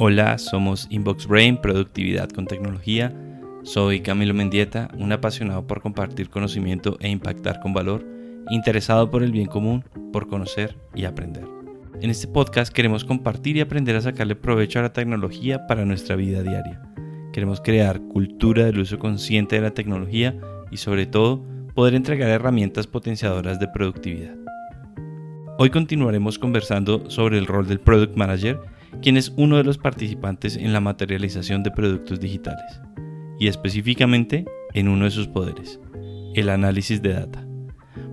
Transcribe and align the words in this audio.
Hola, 0.00 0.38
somos 0.38 0.86
Inbox 0.90 1.26
Brain, 1.26 1.56
Productividad 1.56 2.28
con 2.28 2.46
Tecnología. 2.46 3.12
Soy 3.64 3.98
Camilo 3.98 4.32
Mendieta, 4.32 4.88
un 4.96 5.10
apasionado 5.10 5.66
por 5.66 5.82
compartir 5.82 6.30
conocimiento 6.30 6.96
e 7.00 7.08
impactar 7.08 7.58
con 7.58 7.74
valor, 7.74 8.06
interesado 8.48 9.10
por 9.10 9.24
el 9.24 9.32
bien 9.32 9.46
común, 9.46 9.84
por 10.12 10.28
conocer 10.28 10.76
y 10.94 11.04
aprender. 11.04 11.48
En 12.00 12.10
este 12.10 12.28
podcast 12.28 12.72
queremos 12.72 13.04
compartir 13.04 13.56
y 13.56 13.60
aprender 13.60 13.96
a 13.96 14.00
sacarle 14.00 14.36
provecho 14.36 14.78
a 14.78 14.82
la 14.82 14.92
tecnología 14.92 15.66
para 15.66 15.84
nuestra 15.84 16.14
vida 16.14 16.44
diaria. 16.44 16.80
Queremos 17.32 17.60
crear 17.60 18.00
cultura 18.00 18.66
del 18.66 18.78
uso 18.78 19.00
consciente 19.00 19.56
de 19.56 19.62
la 19.62 19.74
tecnología 19.74 20.38
y 20.70 20.76
sobre 20.76 21.06
todo 21.06 21.44
poder 21.74 21.96
entregar 21.96 22.30
herramientas 22.30 22.86
potenciadoras 22.86 23.58
de 23.58 23.66
productividad. 23.66 24.36
Hoy 25.58 25.70
continuaremos 25.70 26.38
conversando 26.38 27.10
sobre 27.10 27.36
el 27.36 27.46
rol 27.46 27.66
del 27.66 27.80
Product 27.80 28.16
Manager 28.16 28.60
quien 29.02 29.16
es 29.16 29.32
uno 29.36 29.56
de 29.56 29.64
los 29.64 29.78
participantes 29.78 30.56
en 30.56 30.72
la 30.72 30.80
materialización 30.80 31.62
de 31.62 31.70
productos 31.70 32.20
digitales, 32.20 32.80
y 33.38 33.48
específicamente 33.48 34.44
en 34.74 34.88
uno 34.88 35.04
de 35.04 35.10
sus 35.10 35.28
poderes, 35.28 35.80
el 36.34 36.48
análisis 36.48 37.02
de 37.02 37.14
data, 37.14 37.46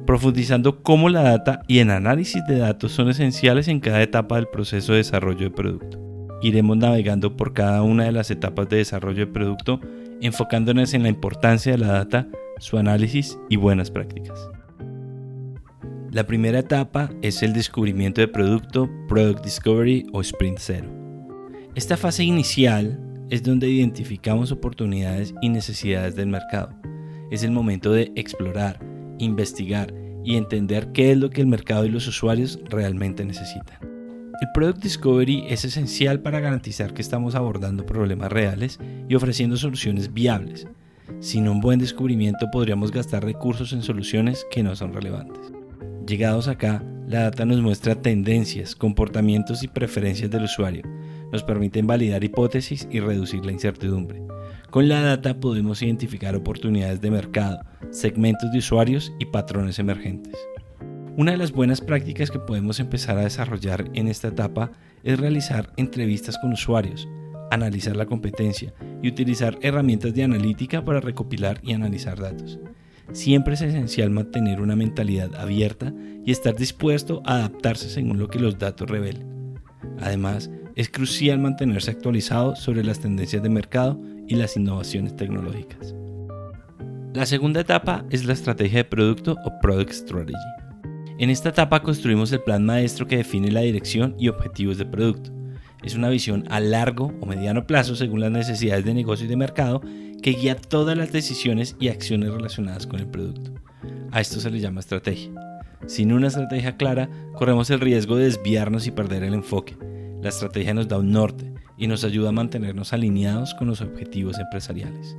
profundizando 0.05 0.83
cómo 0.83 1.09
la 1.09 1.23
data 1.23 1.61
y 1.67 1.79
el 1.79 1.89
análisis 1.89 2.45
de 2.47 2.59
datos 2.59 2.91
son 2.91 3.09
esenciales 3.09 3.67
en 3.67 3.79
cada 3.79 4.01
etapa 4.01 4.35
del 4.35 4.47
proceso 4.47 4.91
de 4.91 4.99
desarrollo 4.99 5.45
de 5.45 5.51
producto. 5.51 5.99
Iremos 6.41 6.77
navegando 6.77 7.35
por 7.35 7.53
cada 7.53 7.81
una 7.81 8.03
de 8.03 8.11
las 8.11 8.29
etapas 8.29 8.69
de 8.69 8.77
desarrollo 8.77 9.25
de 9.25 9.31
producto, 9.31 9.79
enfocándonos 10.21 10.93
en 10.93 11.03
la 11.03 11.09
importancia 11.09 11.71
de 11.71 11.79
la 11.79 11.87
data, 11.87 12.27
su 12.59 12.77
análisis 12.77 13.37
y 13.49 13.55
buenas 13.55 13.89
prácticas. 13.89 14.49
La 16.15 16.25
primera 16.25 16.59
etapa 16.59 17.09
es 17.21 17.43
el 17.43 17.51
descubrimiento 17.51 18.21
de 18.21 18.29
producto, 18.29 18.89
Product 19.09 19.43
Discovery 19.43 20.07
o 20.13 20.21
Sprint 20.21 20.59
Zero. 20.59 20.87
Esta 21.75 21.97
fase 21.97 22.23
inicial 22.23 22.97
es 23.29 23.43
donde 23.43 23.67
identificamos 23.67 24.49
oportunidades 24.53 25.35
y 25.41 25.49
necesidades 25.49 26.15
del 26.15 26.27
mercado. 26.27 26.73
Es 27.31 27.43
el 27.43 27.51
momento 27.51 27.91
de 27.91 28.13
explorar, 28.15 28.79
investigar 29.19 29.93
y 30.23 30.37
entender 30.37 30.93
qué 30.93 31.11
es 31.11 31.17
lo 31.17 31.29
que 31.29 31.41
el 31.41 31.47
mercado 31.47 31.83
y 31.83 31.89
los 31.89 32.07
usuarios 32.07 32.61
realmente 32.69 33.25
necesitan. 33.25 33.77
El 33.83 34.47
Product 34.53 34.81
Discovery 34.81 35.43
es 35.49 35.65
esencial 35.65 36.21
para 36.21 36.39
garantizar 36.39 36.93
que 36.93 37.01
estamos 37.01 37.35
abordando 37.35 37.85
problemas 37.85 38.31
reales 38.31 38.79
y 39.09 39.15
ofreciendo 39.15 39.57
soluciones 39.57 40.13
viables. 40.13 40.65
Sin 41.19 41.49
un 41.49 41.59
buen 41.59 41.79
descubrimiento 41.79 42.49
podríamos 42.53 42.93
gastar 42.93 43.25
recursos 43.25 43.73
en 43.73 43.81
soluciones 43.81 44.47
que 44.49 44.63
no 44.63 44.77
son 44.77 44.93
relevantes. 44.93 45.54
Llegados 46.07 46.47
acá, 46.47 46.83
la 47.07 47.23
data 47.23 47.45
nos 47.45 47.61
muestra 47.61 47.95
tendencias, 47.95 48.75
comportamientos 48.75 49.63
y 49.63 49.67
preferencias 49.67 50.29
del 50.29 50.43
usuario. 50.43 50.83
Nos 51.31 51.41
permiten 51.41 51.87
validar 51.87 52.23
hipótesis 52.23 52.87
y 52.91 52.99
reducir 52.99 53.43
la 53.43 53.51
incertidumbre. 53.51 54.21
Con 54.69 54.87
la 54.87 55.01
data 55.01 55.39
podemos 55.39 55.81
identificar 55.81 56.35
oportunidades 56.35 57.01
de 57.01 57.09
mercado, 57.09 57.59
segmentos 57.89 58.51
de 58.51 58.59
usuarios 58.59 59.13
y 59.17 59.25
patrones 59.25 59.79
emergentes. 59.79 60.35
Una 61.17 61.31
de 61.31 61.37
las 61.37 61.51
buenas 61.51 61.81
prácticas 61.81 62.29
que 62.29 62.39
podemos 62.39 62.79
empezar 62.79 63.17
a 63.17 63.23
desarrollar 63.23 63.89
en 63.95 64.07
esta 64.07 64.27
etapa 64.27 64.73
es 65.03 65.19
realizar 65.19 65.71
entrevistas 65.75 66.37
con 66.37 66.53
usuarios, 66.53 67.07
analizar 67.49 67.95
la 67.95 68.05
competencia 68.05 68.75
y 69.01 69.07
utilizar 69.07 69.57
herramientas 69.61 70.13
de 70.13 70.23
analítica 70.23 70.85
para 70.85 70.99
recopilar 70.99 71.59
y 71.63 71.73
analizar 71.73 72.19
datos. 72.19 72.59
Siempre 73.11 73.53
es 73.53 73.61
esencial 73.61 74.09
mantener 74.09 74.61
una 74.61 74.75
mentalidad 74.75 75.35
abierta 75.35 75.93
y 76.25 76.31
estar 76.31 76.55
dispuesto 76.55 77.21
a 77.25 77.35
adaptarse 77.35 77.89
según 77.89 78.17
lo 78.19 78.27
que 78.27 78.39
los 78.39 78.57
datos 78.57 78.89
revelen. 78.89 79.59
Además, 79.99 80.49
es 80.75 80.89
crucial 80.89 81.39
mantenerse 81.39 81.91
actualizado 81.91 82.55
sobre 82.55 82.83
las 82.83 82.99
tendencias 82.99 83.41
de 83.41 83.49
mercado 83.49 83.99
y 84.27 84.35
las 84.35 84.57
innovaciones 84.57 85.15
tecnológicas. 85.15 85.95
La 87.13 87.25
segunda 87.25 87.61
etapa 87.61 88.03
es 88.09 88.25
la 88.25 88.33
estrategia 88.33 88.79
de 88.79 88.83
producto 88.83 89.37
o 89.45 89.59
Product 89.61 89.91
Strategy. 89.91 90.35
En 91.17 91.29
esta 91.29 91.49
etapa 91.49 91.81
construimos 91.81 92.29
el 92.33 92.41
plan 92.41 92.65
maestro 92.65 93.07
que 93.07 93.15
define 93.15 93.51
la 93.51 93.61
dirección 93.61 94.15
y 94.19 94.27
objetivos 94.27 94.77
del 94.77 94.89
producto. 94.89 95.31
Es 95.81 95.95
una 95.95 96.09
visión 96.09 96.43
a 96.49 96.59
largo 96.59 97.13
o 97.21 97.25
mediano 97.25 97.65
plazo 97.65 97.95
según 97.95 98.19
las 98.19 98.31
necesidades 98.31 98.83
de 98.83 98.93
negocio 98.93 99.25
y 99.25 99.29
de 99.29 99.37
mercado 99.37 99.81
que 100.25 100.31
guía 100.31 100.55
todas 100.55 100.97
las 100.97 101.11
decisiones 101.11 101.75
y 101.79 101.89
acciones 101.89 102.33
relacionadas 102.33 102.87
con 102.87 102.99
el 102.99 103.05
producto. 103.05 103.51
A 104.09 104.21
esto 104.21 104.39
se 104.39 104.49
le 104.49 104.59
llama 104.59 104.79
estrategia. 104.79 105.29
Sin 105.85 106.11
una 106.11 106.29
estrategia 106.29 106.77
clara, 106.77 107.11
corremos 107.35 107.69
el 107.69 107.79
riesgo 107.79 108.15
de 108.15 108.23
desviarnos 108.23 108.87
y 108.87 108.91
perder 108.91 109.21
el 109.21 109.35
enfoque. 109.35 109.77
La 110.23 110.29
estrategia 110.29 110.73
nos 110.73 110.87
da 110.87 110.97
un 110.97 111.11
norte 111.11 111.53
y 111.77 111.85
nos 111.85 112.03
ayuda 112.03 112.29
a 112.29 112.31
mantenernos 112.31 112.91
alineados 112.91 113.53
con 113.53 113.67
los 113.67 113.81
objetivos 113.81 114.39
empresariales. 114.39 115.15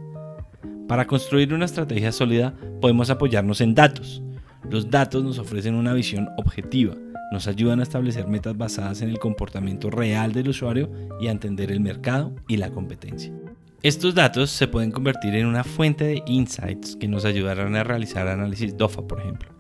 Para 0.88 1.06
construir 1.06 1.54
una 1.54 1.66
estrategia 1.66 2.10
sólida 2.10 2.56
podemos 2.80 3.08
apoyarnos 3.08 3.60
en 3.60 3.76
datos. 3.76 4.24
Los 4.68 4.90
datos 4.90 5.22
nos 5.22 5.38
ofrecen 5.38 5.76
una 5.76 5.92
visión 5.92 6.30
objetiva, 6.36 6.96
nos 7.30 7.46
ayudan 7.46 7.78
a 7.78 7.84
establecer 7.84 8.26
metas 8.26 8.58
basadas 8.58 9.02
en 9.02 9.10
el 9.10 9.20
comportamiento 9.20 9.88
real 9.88 10.32
del 10.32 10.48
usuario 10.48 10.90
y 11.20 11.28
a 11.28 11.30
entender 11.30 11.70
el 11.70 11.78
mercado 11.78 12.34
y 12.48 12.56
la 12.56 12.70
competencia. 12.70 13.32
Estos 13.82 14.14
datos 14.14 14.50
se 14.50 14.68
pueden 14.68 14.90
convertir 14.90 15.34
en 15.34 15.46
una 15.46 15.62
fuente 15.62 16.04
de 16.04 16.22
insights 16.26 16.96
que 16.96 17.08
nos 17.08 17.24
ayudarán 17.24 17.76
a 17.76 17.84
realizar 17.84 18.26
análisis 18.26 18.76
DOFA, 18.76 19.06
por 19.06 19.20
ejemplo. 19.20 19.50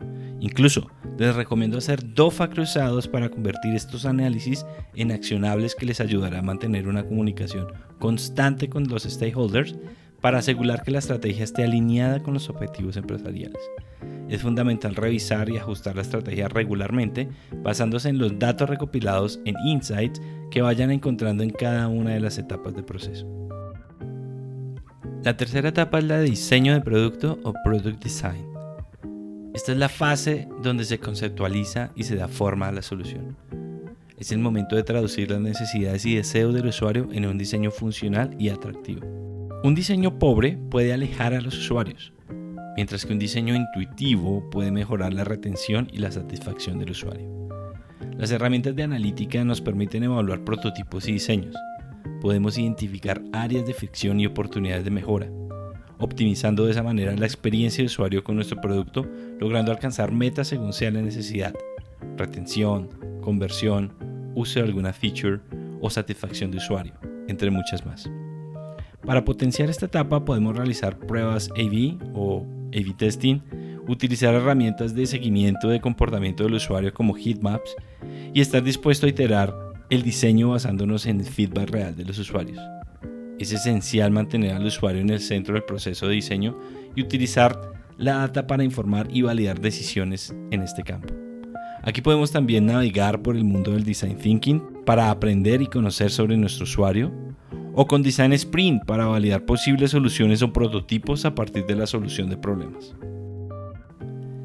Incluso 0.40 0.90
les 1.18 1.36
recomiendo 1.36 1.78
hacer 1.78 2.14
DOFA 2.14 2.48
cruzados 2.48 3.08
para 3.08 3.28
convertir 3.28 3.74
estos 3.74 4.06
análisis 4.06 4.64
en 4.94 5.12
accionables 5.12 5.74
que 5.74 5.86
les 5.86 6.00
ayudará 6.00 6.38
a 6.38 6.42
mantener 6.42 6.88
una 6.88 7.04
comunicación 7.04 7.68
constante 7.98 8.68
con 8.68 8.88
los 8.88 9.04
stakeholders 9.04 9.76
para 10.20 10.38
asegurar 10.38 10.82
que 10.82 10.90
la 10.90 10.98
estrategia 10.98 11.44
esté 11.44 11.64
alineada 11.64 12.22
con 12.22 12.34
los 12.34 12.48
objetivos 12.48 12.96
empresariales. 12.96 13.60
Es 14.28 14.42
fundamental 14.42 14.94
revisar 14.96 15.50
y 15.50 15.58
ajustar 15.58 15.94
la 15.94 16.02
estrategia 16.02 16.48
regularmente 16.48 17.28
basándose 17.62 18.08
en 18.08 18.18
los 18.18 18.38
datos 18.38 18.68
recopilados 18.68 19.40
en 19.44 19.54
insights 19.64 20.20
que 20.50 20.62
vayan 20.62 20.90
encontrando 20.90 21.44
en 21.44 21.50
cada 21.50 21.86
una 21.88 22.14
de 22.14 22.20
las 22.20 22.38
etapas 22.38 22.74
del 22.74 22.84
proceso. 22.84 23.45
La 25.24 25.36
tercera 25.36 25.70
etapa 25.70 25.98
es 25.98 26.04
la 26.04 26.18
de 26.18 26.24
diseño 26.24 26.74
de 26.74 26.80
producto 26.80 27.38
o 27.42 27.52
Product 27.64 28.02
Design. 28.02 28.46
Esta 29.54 29.72
es 29.72 29.78
la 29.78 29.88
fase 29.88 30.48
donde 30.62 30.84
se 30.84 30.98
conceptualiza 30.98 31.90
y 31.96 32.04
se 32.04 32.16
da 32.16 32.28
forma 32.28 32.68
a 32.68 32.72
la 32.72 32.82
solución. 32.82 33.36
Es 34.18 34.30
el 34.30 34.38
momento 34.38 34.76
de 34.76 34.82
traducir 34.82 35.30
las 35.30 35.40
necesidades 35.40 36.06
y 36.06 36.14
deseos 36.14 36.54
del 36.54 36.66
usuario 36.66 37.08
en 37.12 37.26
un 37.26 37.38
diseño 37.38 37.70
funcional 37.70 38.36
y 38.38 38.50
atractivo. 38.50 39.06
Un 39.64 39.74
diseño 39.74 40.18
pobre 40.18 40.58
puede 40.70 40.92
alejar 40.92 41.34
a 41.34 41.40
los 41.40 41.58
usuarios, 41.58 42.12
mientras 42.76 43.04
que 43.04 43.12
un 43.12 43.18
diseño 43.18 43.54
intuitivo 43.54 44.48
puede 44.50 44.70
mejorar 44.70 45.12
la 45.12 45.24
retención 45.24 45.88
y 45.92 45.98
la 45.98 46.12
satisfacción 46.12 46.78
del 46.78 46.90
usuario. 46.90 47.28
Las 48.16 48.30
herramientas 48.30 48.76
de 48.76 48.84
analítica 48.84 49.44
nos 49.44 49.60
permiten 49.60 50.04
evaluar 50.04 50.44
prototipos 50.44 51.08
y 51.08 51.12
diseños, 51.12 51.56
podemos 52.26 52.58
identificar 52.58 53.22
áreas 53.32 53.64
de 53.68 53.72
fricción 53.72 54.18
y 54.18 54.26
oportunidades 54.26 54.84
de 54.84 54.90
mejora, 54.90 55.30
optimizando 56.00 56.64
de 56.64 56.72
esa 56.72 56.82
manera 56.82 57.14
la 57.14 57.24
experiencia 57.24 57.82
de 57.82 57.86
usuario 57.86 58.24
con 58.24 58.34
nuestro 58.34 58.60
producto, 58.60 59.08
logrando 59.38 59.70
alcanzar 59.70 60.10
metas 60.10 60.48
según 60.48 60.72
sea 60.72 60.90
la 60.90 61.02
necesidad, 61.02 61.54
retención, 62.16 62.88
conversión, 63.20 63.92
uso 64.34 64.58
de 64.58 64.66
alguna 64.66 64.92
feature 64.92 65.38
o 65.80 65.88
satisfacción 65.88 66.50
de 66.50 66.56
usuario, 66.56 66.94
entre 67.28 67.52
muchas 67.52 67.86
más. 67.86 68.10
Para 69.04 69.24
potenciar 69.24 69.70
esta 69.70 69.86
etapa 69.86 70.24
podemos 70.24 70.56
realizar 70.56 70.98
pruebas 70.98 71.48
A-B 71.52 71.96
o 72.12 72.44
A-B 72.72 72.92
testing, 72.98 73.38
utilizar 73.86 74.34
herramientas 74.34 74.96
de 74.96 75.06
seguimiento 75.06 75.68
de 75.68 75.80
comportamiento 75.80 76.42
del 76.42 76.54
usuario 76.54 76.92
como 76.92 77.14
heatmaps 77.14 77.76
y 78.34 78.40
estar 78.40 78.64
dispuesto 78.64 79.06
a 79.06 79.10
iterar 79.10 79.65
el 79.90 80.02
diseño 80.02 80.50
basándonos 80.50 81.06
en 81.06 81.20
el 81.20 81.26
feedback 81.26 81.70
real 81.70 81.96
de 81.96 82.04
los 82.04 82.18
usuarios. 82.18 82.58
Es 83.38 83.52
esencial 83.52 84.10
mantener 84.10 84.54
al 84.54 84.66
usuario 84.66 85.00
en 85.00 85.10
el 85.10 85.20
centro 85.20 85.54
del 85.54 85.64
proceso 85.64 86.08
de 86.08 86.14
diseño 86.14 86.58
y 86.94 87.02
utilizar 87.02 87.72
la 87.98 88.16
data 88.16 88.46
para 88.46 88.64
informar 88.64 89.08
y 89.10 89.22
validar 89.22 89.60
decisiones 89.60 90.34
en 90.50 90.62
este 90.62 90.82
campo. 90.82 91.14
Aquí 91.82 92.00
podemos 92.00 92.32
también 92.32 92.66
navegar 92.66 93.22
por 93.22 93.36
el 93.36 93.44
mundo 93.44 93.72
del 93.72 93.84
design 93.84 94.18
thinking 94.18 94.60
para 94.84 95.10
aprender 95.10 95.62
y 95.62 95.66
conocer 95.66 96.10
sobre 96.10 96.36
nuestro 96.36 96.64
usuario, 96.64 97.12
o 97.74 97.86
con 97.86 98.02
design 98.02 98.32
sprint 98.32 98.84
para 98.86 99.06
validar 99.06 99.44
posibles 99.44 99.90
soluciones 99.90 100.42
o 100.42 100.52
prototipos 100.52 101.24
a 101.26 101.34
partir 101.34 101.66
de 101.66 101.76
la 101.76 101.86
solución 101.86 102.30
de 102.30 102.38
problemas. 102.38 102.94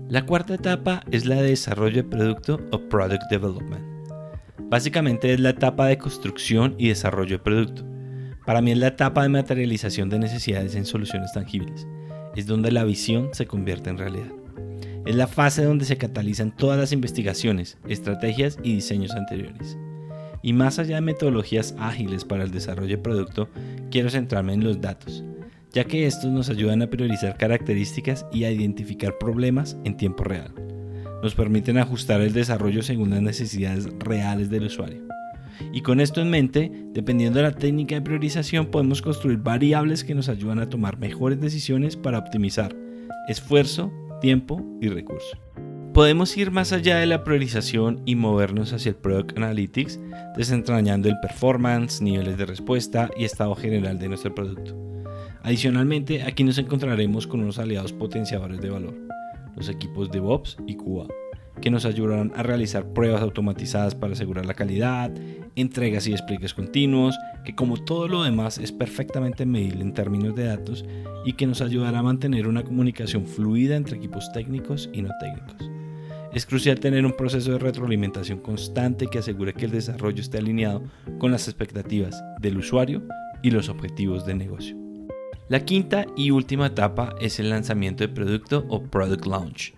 La 0.10 0.26
cuarta 0.26 0.56
etapa 0.56 1.02
es 1.10 1.26
la 1.26 1.36
de 1.36 1.50
desarrollo 1.50 1.96
de 1.96 2.04
producto 2.04 2.60
o 2.72 2.80
product 2.90 3.24
development. 3.32 3.91
Básicamente 4.72 5.34
es 5.34 5.42
la 5.42 5.50
etapa 5.50 5.88
de 5.88 5.98
construcción 5.98 6.76
y 6.78 6.88
desarrollo 6.88 7.40
de 7.40 7.44
producto. 7.44 7.84
Para 8.46 8.62
mí 8.62 8.72
es 8.72 8.78
la 8.78 8.88
etapa 8.88 9.22
de 9.22 9.28
materialización 9.28 10.08
de 10.08 10.18
necesidades 10.18 10.76
en 10.76 10.86
soluciones 10.86 11.34
tangibles. 11.34 11.86
Es 12.38 12.48
donde 12.48 12.72
la 12.72 12.86
visión 12.86 13.32
se 13.34 13.46
convierte 13.46 13.90
en 13.90 13.98
realidad. 13.98 14.32
Es 15.06 15.14
la 15.14 15.28
fase 15.28 15.66
donde 15.66 15.84
se 15.84 15.98
catalizan 15.98 16.56
todas 16.56 16.80
las 16.80 16.94
investigaciones, 16.94 17.80
estrategias 17.86 18.60
y 18.64 18.76
diseños 18.76 19.12
anteriores. 19.12 19.78
Y 20.42 20.54
más 20.54 20.80
allá 20.80 20.96
de 20.96 21.02
metodologías 21.02 21.76
ágiles 21.78 22.24
para 22.24 22.46
el 22.46 22.52
desarrollo 22.52 22.96
de 22.96 23.04
producto, 23.04 23.50
quiero 23.92 24.10
centrarme 24.10 24.54
en 24.54 24.64
los 24.64 24.80
datos, 24.80 25.26
ya 25.74 25.84
que 25.84 26.08
estos 26.08 26.32
nos 26.32 26.50
ayudan 26.50 26.82
a 26.82 26.90
priorizar 26.90 27.36
características 27.36 28.26
y 28.32 28.46
a 28.46 28.52
identificar 28.52 29.18
problemas 29.18 29.76
en 29.84 29.98
tiempo 29.98 30.24
real. 30.24 30.71
Nos 31.22 31.36
permiten 31.36 31.78
ajustar 31.78 32.22
el 32.22 32.34
desarrollo 32.34 32.82
según 32.82 33.12
las 33.12 33.22
necesidades 33.22 33.88
reales 34.00 34.50
del 34.50 34.66
usuario. 34.66 35.02
Y 35.74 35.82
con 35.82 36.00
esto 36.00 36.22
en 36.22 36.30
mente, 36.30 36.72
dependiendo 36.94 37.38
de 37.38 37.44
la 37.44 37.52
técnica 37.52 37.96
de 37.96 38.02
priorización, 38.02 38.68
podemos 38.68 39.02
construir 39.02 39.38
variables 39.38 40.04
que 40.04 40.16
nos 40.16 40.30
ayudan 40.30 40.60
a 40.60 40.70
tomar 40.70 40.98
mejores 40.98 41.40
decisiones 41.40 41.96
para 41.96 42.18
optimizar 42.18 42.76
esfuerzo, 43.28 43.92
tiempo 44.20 44.66
y 44.82 44.90
recursos. 44.90 45.38
Podemos 45.94 46.36
ir 46.38 46.52
más 46.52 46.72
allá 46.72 46.98
de 46.98 47.06
la 47.06 47.24
priorización 47.24 48.02
y 48.06 48.16
movernos 48.16 48.72
hacia 48.72 48.90
el 48.90 48.96
Product 48.96 49.38
Analytics, 49.38 50.00
desentrañando 50.38 51.10
el 51.10 51.20
performance, 51.20 52.02
niveles 52.02 52.38
de 52.38 52.46
respuesta 52.46 53.10
y 53.18 53.26
estado 53.26 53.56
general 53.56 54.00
de 54.00 54.08
nuestro 54.08 54.34
producto. 54.34 54.74
Adicionalmente, 55.44 56.24
aquí 56.24 56.44
nos 56.44 56.58
encontraremos 56.58 57.28
con 57.28 57.42
unos 57.42 57.60
aliados 57.60 57.92
potenciadores 57.92 58.62
de 58.62 58.70
valor, 58.70 58.94
los 59.56 59.70
equipos 59.70 60.10
de 60.10 60.20
DevOps 60.20 60.58
y 60.68 60.76
QA, 60.76 61.08
que 61.62 61.72
nos 61.72 61.86
ayudarán 61.86 62.32
a 62.36 62.44
realizar 62.44 62.86
pruebas 62.94 63.22
automatizadas 63.22 63.96
para 63.96 64.14
asegurar 64.14 64.46
la 64.46 64.54
calidad, 64.54 65.12
entregas 65.56 66.08
y 66.08 66.12
despliegues 66.12 66.54
continuos, 66.54 67.18
que 67.46 67.56
como 67.56 67.78
todo 67.78 68.08
lo 68.08 68.24
demás 68.24 68.58
es 68.58 68.72
perfectamente 68.72 69.46
medible 69.46 69.82
en 69.82 69.94
términos 69.94 70.36
de 70.36 70.46
datos 70.46 70.86
y 71.26 71.34
que 71.34 71.48
nos 71.48 71.62
ayudará 71.62 72.00
a 72.00 72.04
mantener 72.04 72.48
una 72.48 72.64
comunicación 72.64 73.26
fluida 73.26 73.76
entre 73.76 73.98
equipos 73.98 74.32
técnicos 74.32 74.90
y 74.94 75.02
no 75.02 75.10
técnicos. 75.20 75.70
Es 76.34 76.46
crucial 76.46 76.80
tener 76.80 77.06
un 77.06 77.12
proceso 77.12 77.52
de 77.52 77.60
retroalimentación 77.60 78.40
constante 78.40 79.08
que 79.08 79.20
asegure 79.20 79.54
que 79.54 79.66
el 79.66 79.72
desarrollo 79.72 80.22
esté 80.22 80.38
alineado 80.38 80.82
con 81.20 81.32
las 81.32 81.48
expectativas 81.50 82.24
del 82.40 82.58
usuario 82.58 83.04
y 83.42 83.52
los 83.52 83.68
objetivos 83.68 84.26
de 84.26 84.36
negocio. 84.36 84.81
La 85.50 85.66
quinta 85.66 86.06
y 86.16 86.32
última 86.32 86.68
etapa 86.68 87.16
es 87.20 87.40
el 87.40 87.50
lanzamiento 87.50 88.04
de 88.04 88.14
producto 88.14 88.66
o 88.70 88.84
product 88.84 89.26
launch. 89.26 89.74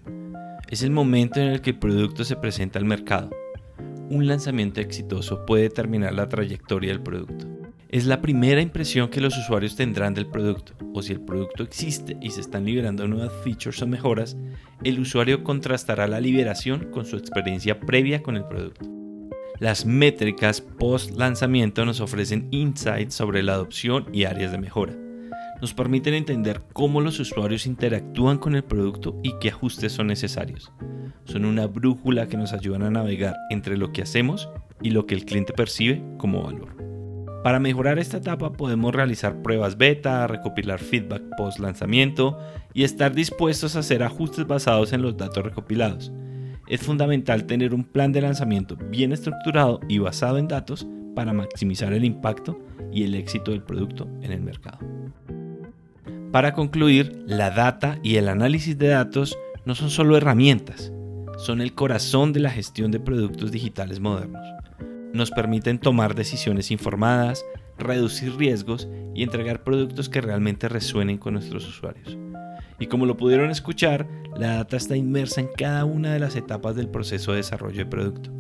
Es 0.70 0.84
el 0.84 0.92
momento 0.92 1.40
en 1.40 1.48
el 1.48 1.62
que 1.62 1.72
el 1.72 1.80
producto 1.80 2.24
se 2.24 2.36
presenta 2.36 2.80
al 2.80 2.86
mercado. 2.86 3.32
Un 4.10 4.28
lanzamiento 4.28 4.82
exitoso 4.82 5.46
puede 5.46 5.64
determinar 5.64 6.14
la 6.14 6.30
trayectoria 6.30 6.92
del 6.92 7.02
producto 7.02 7.48
es 7.94 8.08
la 8.08 8.24
primera 8.24 8.60
impresión 8.60 9.08
que 9.08 9.22
los 9.22 9.38
usuarios 9.38 9.76
tendrán 9.76 10.16
del 10.16 10.26
producto, 10.26 10.74
o 10.96 11.04
si 11.04 11.14
el 11.14 11.22
producto 11.22 11.62
existe 11.62 12.18
y 12.22 12.32
se 12.32 12.42
están 12.42 12.66
liberando 12.66 13.08
nuevas 13.08 13.32
features 13.44 13.84
o 13.84 13.88
mejoras, 13.88 14.36
el 14.84 15.00
usuario 15.00 15.44
contrastará 15.44 16.08
la 16.08 16.20
liberación 16.20 16.90
con 16.90 17.06
su 17.06 17.18
experiencia 17.18 17.80
previa 17.80 18.24
con 18.24 18.36
el 18.36 18.46
producto. 18.46 18.90
Las 19.60 19.86
métricas 19.86 20.60
post 20.60 21.12
lanzamiento 21.12 21.86
nos 21.86 22.02
ofrecen 22.02 22.48
insights 22.50 23.14
sobre 23.14 23.44
la 23.44 23.54
adopción 23.54 24.08
y 24.12 24.24
áreas 24.24 24.52
de 24.52 24.58
mejora. 24.58 25.03
Nos 25.64 25.74
permiten 25.74 26.14
entender 26.14 26.62
cómo 26.74 27.00
los 27.00 27.22
usuarios 27.22 27.68
interactúan 27.68 28.38
con 28.38 28.54
el 28.54 28.66
producto 28.66 29.18
y 29.24 29.32
qué 29.40 29.48
ajustes 29.48 29.94
son 29.94 30.08
necesarios. 30.08 30.74
Son 31.24 31.46
una 31.46 31.68
brújula 31.68 32.28
que 32.28 32.36
nos 32.36 32.52
ayudan 32.52 32.84
a 32.84 32.92
navegar 32.92 33.38
entre 33.50 33.78
lo 33.78 33.94
que 33.94 34.02
hacemos 34.02 34.50
y 34.82 34.90
lo 34.90 35.06
que 35.06 35.16
el 35.16 35.24
cliente 35.24 35.54
percibe 35.54 36.04
como 36.18 36.44
valor. 36.44 36.76
Para 37.46 37.62
mejorar 37.62 37.98
esta 37.98 38.18
etapa 38.18 38.52
podemos 38.52 38.94
realizar 38.94 39.42
pruebas 39.42 39.78
beta, 39.78 40.28
recopilar 40.28 40.80
feedback 40.80 41.22
post 41.38 41.60
lanzamiento 41.60 42.38
y 42.74 42.84
estar 42.84 43.16
dispuestos 43.16 43.78
a 43.78 43.80
hacer 43.80 44.04
ajustes 44.04 44.46
basados 44.46 44.92
en 44.92 45.02
los 45.02 45.16
datos 45.16 45.46
recopilados. 45.46 46.12
Es 46.68 46.82
fundamental 46.82 47.46
tener 47.46 47.74
un 47.74 47.86
plan 47.86 48.12
de 48.12 48.20
lanzamiento 48.20 48.76
bien 48.76 49.14
estructurado 49.14 49.80
y 49.88 50.00
basado 50.00 50.40
en 50.40 50.50
datos 50.50 50.86
para 51.16 51.32
maximizar 51.32 51.94
el 51.94 52.04
impacto 52.04 52.60
y 52.92 53.04
el 53.04 53.16
éxito 53.16 53.52
del 53.52 53.64
producto 53.64 54.10
en 54.22 54.34
el 54.34 54.42
mercado. 54.42 54.80
Para 56.34 56.54
concluir, 56.54 57.24
la 57.26 57.50
data 57.52 57.98
y 58.04 58.18
el 58.18 58.28
análisis 58.28 58.78
de 58.78 58.90
datos 58.90 59.38
no 59.64 59.74
son 59.74 59.90
solo 59.90 60.18
herramientas, 60.18 60.92
son 61.38 61.62
el 61.62 61.74
corazón 61.74 62.34
de 62.34 62.42
la 62.42 62.50
gestión 62.50 62.92
de 62.92 63.00
productos 63.00 63.54
digitales 63.54 64.02
modernos 64.02 64.54
nos 65.14 65.30
permiten 65.30 65.78
tomar 65.78 66.16
decisiones 66.16 66.72
informadas, 66.72 67.46
reducir 67.78 68.36
riesgos 68.36 68.90
y 69.14 69.24
entregar 69.24 69.64
productos 69.64 70.10
que 70.10 70.22
realmente 70.22 70.68
resuenen 70.68 71.20
con 71.20 71.36
nuestros 71.36 71.68
usuarios. 71.68 72.18
Y 72.80 72.88
como 72.88 73.06
lo 73.06 73.16
pudieron 73.16 73.52
escuchar, 73.52 74.08
la 74.36 74.56
data 74.56 74.76
está 74.76 74.98
inmersa 74.98 75.40
en 75.40 75.50
cada 75.56 75.86
una 75.86 76.12
de 76.12 76.20
las 76.20 76.36
etapas 76.36 76.76
del 76.76 76.90
proceso 76.90 77.32
de 77.32 77.38
desarrollo 77.38 77.78
de 77.78 77.86
producto. 77.86 78.32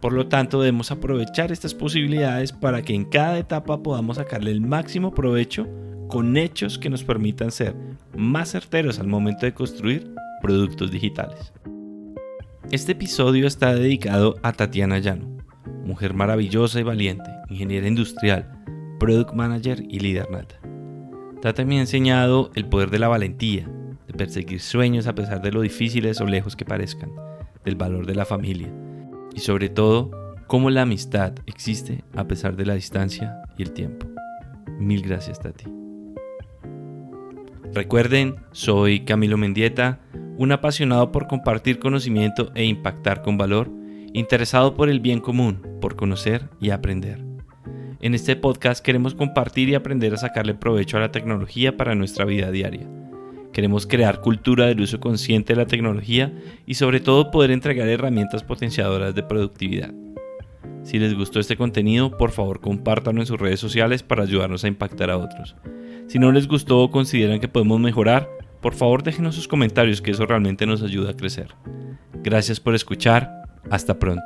Por 0.00 0.12
lo 0.12 0.28
tanto, 0.28 0.60
debemos 0.60 0.92
aprovechar 0.92 1.50
estas 1.50 1.74
posibilidades 1.74 2.52
para 2.52 2.82
que 2.82 2.94
en 2.94 3.04
cada 3.04 3.36
etapa 3.36 3.82
podamos 3.82 4.16
sacarle 4.16 4.52
el 4.52 4.60
máximo 4.60 5.12
provecho 5.12 5.66
con 6.08 6.36
hechos 6.36 6.78
que 6.78 6.90
nos 6.90 7.04
permitan 7.04 7.50
ser 7.50 7.76
más 8.16 8.50
certeros 8.50 8.98
al 8.98 9.06
momento 9.06 9.46
de 9.46 9.54
construir 9.54 10.12
productos 10.42 10.90
digitales. 10.90 11.52
Este 12.70 12.92
episodio 12.92 13.46
está 13.46 13.74
dedicado 13.74 14.36
a 14.42 14.52
Tatiana 14.52 14.98
Llano, 14.98 15.38
mujer 15.84 16.14
maravillosa 16.14 16.80
y 16.80 16.82
valiente, 16.82 17.30
ingeniera 17.48 17.86
industrial, 17.86 18.50
product 18.98 19.32
manager 19.32 19.82
y 19.88 20.00
líder 20.00 20.30
nata. 20.30 20.60
Tata 21.40 21.64
me 21.64 21.78
ha 21.78 21.80
enseñado 21.80 22.50
el 22.54 22.66
poder 22.66 22.90
de 22.90 22.98
la 22.98 23.08
valentía, 23.08 23.70
de 24.06 24.14
perseguir 24.14 24.60
sueños 24.60 25.06
a 25.06 25.14
pesar 25.14 25.40
de 25.40 25.52
lo 25.52 25.60
difíciles 25.60 26.20
o 26.20 26.26
lejos 26.26 26.56
que 26.56 26.64
parezcan, 26.64 27.12
del 27.64 27.76
valor 27.76 28.06
de 28.06 28.14
la 28.14 28.24
familia 28.24 28.72
y 29.34 29.40
sobre 29.40 29.68
todo 29.68 30.10
cómo 30.46 30.70
la 30.70 30.82
amistad 30.82 31.34
existe 31.46 32.02
a 32.16 32.26
pesar 32.26 32.56
de 32.56 32.66
la 32.66 32.74
distancia 32.74 33.42
y 33.56 33.62
el 33.62 33.72
tiempo. 33.72 34.06
Mil 34.78 35.02
gracias 35.02 35.38
Tati. 35.38 35.77
Recuerden, 37.74 38.36
soy 38.52 39.00
Camilo 39.00 39.36
Mendieta, 39.36 40.00
un 40.36 40.52
apasionado 40.52 41.12
por 41.12 41.26
compartir 41.26 41.78
conocimiento 41.78 42.50
e 42.54 42.64
impactar 42.64 43.22
con 43.22 43.36
valor 43.36 43.70
interesado 44.12 44.74
por 44.74 44.88
el 44.88 45.00
bien 45.00 45.20
común, 45.20 45.60
por 45.80 45.96
conocer 45.96 46.48
y 46.60 46.70
aprender. 46.70 47.24
En 48.00 48.14
este 48.14 48.36
podcast 48.36 48.84
queremos 48.84 49.14
compartir 49.14 49.68
y 49.68 49.74
aprender 49.74 50.14
a 50.14 50.18
sacarle 50.18 50.54
provecho 50.54 50.96
a 50.96 51.00
la 51.00 51.12
tecnología 51.12 51.76
para 51.76 51.94
nuestra 51.94 52.24
vida 52.24 52.50
diaria. 52.50 52.88
Queremos 53.52 53.86
crear 53.86 54.20
cultura 54.20 54.66
del 54.66 54.80
uso 54.80 55.00
consciente 55.00 55.52
de 55.52 55.60
la 55.60 55.66
tecnología 55.66 56.32
y 56.64 56.74
sobre 56.74 57.00
todo 57.00 57.30
poder 57.30 57.50
entregar 57.50 57.88
herramientas 57.88 58.44
potenciadoras 58.44 59.14
de 59.14 59.22
productividad. 59.22 59.92
Si 60.84 60.98
les 60.98 61.14
gustó 61.14 61.40
este 61.40 61.56
contenido, 61.56 62.16
por 62.16 62.30
favor 62.30 62.60
compártanlo 62.60 63.20
en 63.20 63.26
sus 63.26 63.38
redes 63.38 63.60
sociales 63.60 64.02
para 64.02 64.22
ayudarnos 64.22 64.64
a 64.64 64.68
impactar 64.68 65.10
a 65.10 65.18
otros. 65.18 65.56
Si 66.08 66.18
no 66.18 66.32
les 66.32 66.48
gustó 66.48 66.80
o 66.80 66.90
consideran 66.90 67.38
que 67.38 67.48
podemos 67.48 67.78
mejorar, 67.80 68.30
por 68.62 68.74
favor 68.74 69.02
déjenos 69.02 69.34
sus 69.34 69.46
comentarios 69.46 70.00
que 70.00 70.10
eso 70.10 70.24
realmente 70.24 70.64
nos 70.64 70.82
ayuda 70.82 71.10
a 71.10 71.16
crecer. 71.16 71.54
Gracias 72.22 72.60
por 72.60 72.74
escuchar 72.74 73.30
hasta 73.70 73.98
pronto. 73.98 74.24